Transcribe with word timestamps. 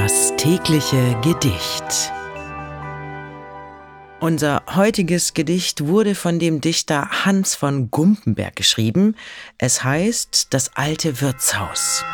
Das 0.00 0.32
tägliche 0.36 1.16
Gedicht. 1.24 2.12
Unser 4.20 4.62
heutiges 4.76 5.34
Gedicht 5.34 5.88
wurde 5.88 6.14
von 6.14 6.38
dem 6.38 6.60
Dichter 6.60 7.24
Hans 7.24 7.56
von 7.56 7.90
Gumpenberg 7.90 8.54
geschrieben. 8.54 9.16
Es 9.58 9.82
heißt 9.82 10.54
Das 10.54 10.76
alte 10.76 11.20
Wirtshaus. 11.20 12.04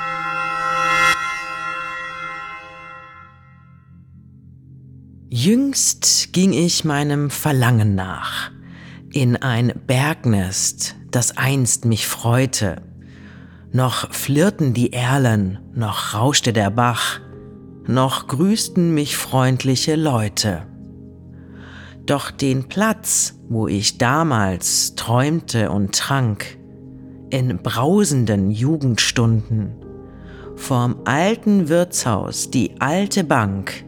Jüngst 5.29 6.32
ging 6.32 6.55
ich 6.55 6.87
meinem 6.87 7.29
Verlangen 7.29 7.95
nach, 7.95 8.51
in 9.12 9.37
ein 9.37 9.75
Bergnest, 9.87 10.96
das 11.11 11.37
einst 11.37 11.85
mich 11.85 12.07
freute. 12.07 12.80
Noch 13.73 14.11
flirrten 14.14 14.73
die 14.73 14.95
Erlen, 14.95 15.59
noch 15.75 16.14
rauschte 16.14 16.55
der 16.55 16.71
Bach, 16.71 17.21
noch 17.86 18.29
grüßten 18.29 18.94
mich 18.94 19.16
freundliche 19.16 19.96
Leute. 19.96 20.62
Doch 22.07 22.30
den 22.30 22.68
Platz, 22.68 23.38
wo 23.48 23.66
ich 23.66 23.98
damals 23.98 24.94
träumte 24.94 25.70
und 25.70 25.94
trank, 25.94 26.58
in 27.30 27.58
brausenden 27.58 28.50
Jugendstunden, 28.50 29.72
vorm 30.57 30.96
alten 31.04 31.68
Wirtshaus 31.68 32.50
die 32.50 32.80
alte 32.80 33.24
Bank, 33.24 33.84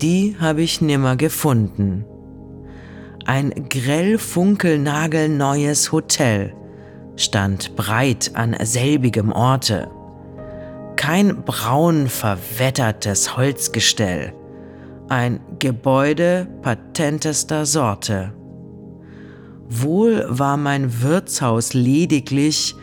die 0.00 0.36
habe 0.38 0.62
ich 0.62 0.80
nimmer 0.80 1.16
gefunden. 1.16 2.04
Ein 3.24 3.68
grell 3.68 4.18
funkelnagelneues 4.18 5.92
Hotel 5.92 6.54
stand 7.16 7.76
breit 7.76 8.32
an 8.34 8.56
selbigem 8.62 9.32
Orte. 9.32 9.90
Kein 11.04 11.42
braun 11.42 12.06
verwettertes 12.06 13.36
Holzgestell, 13.36 14.32
ein 15.08 15.40
Gebäude 15.58 16.46
patentester 16.62 17.66
Sorte. 17.66 18.32
Wohl 19.68 20.24
war 20.28 20.56
mein 20.56 21.02
Wirtshaus 21.02 21.74
lediglich 21.74 22.76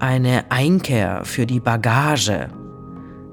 eine 0.00 0.50
Einkehr 0.50 1.20
für 1.22 1.46
die 1.46 1.60
Bagage. 1.60 2.48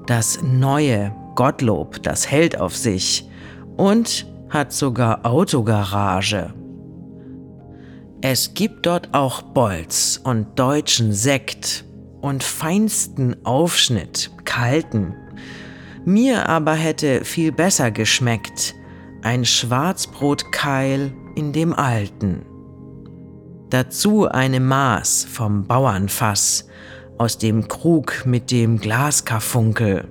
Das 0.06 0.38
neue 0.40 1.12
Gottlob, 1.34 2.00
das 2.04 2.30
hält 2.30 2.60
auf 2.60 2.76
sich, 2.76 3.28
und 3.76 4.24
hat 4.50 4.72
sogar 4.72 5.26
Autogarage. 5.26 6.54
Es 8.20 8.54
gibt 8.54 8.86
dort 8.86 9.08
auch 9.14 9.42
Bolz 9.42 10.20
und 10.22 10.56
deutschen 10.56 11.12
Sekt 11.12 11.87
und 12.28 12.44
feinsten 12.44 13.44
Aufschnitt, 13.44 14.30
kalten. 14.44 15.14
Mir 16.04 16.48
aber 16.48 16.74
hätte 16.74 17.24
viel 17.24 17.52
besser 17.52 17.90
geschmeckt 17.90 18.74
ein 19.22 19.44
Schwarzbrotkeil 19.44 21.12
in 21.34 21.52
dem 21.52 21.74
alten. 21.74 22.44
Dazu 23.70 24.28
eine 24.28 24.60
Maß 24.60 25.26
vom 25.30 25.66
Bauernfass 25.66 26.68
aus 27.18 27.38
dem 27.38 27.68
Krug 27.68 28.24
mit 28.24 28.50
dem 28.50 28.78
Glaskarfunkel. 28.78 30.06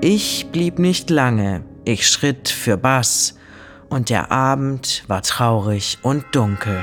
Ich 0.00 0.48
blieb 0.52 0.78
nicht 0.78 1.08
lange, 1.08 1.64
ich 1.84 2.08
schritt 2.08 2.48
für 2.48 2.76
Bass, 2.76 3.38
und 3.88 4.10
der 4.10 4.32
Abend 4.32 5.04
war 5.06 5.22
traurig 5.22 5.98
und 6.02 6.24
dunkel. 6.32 6.82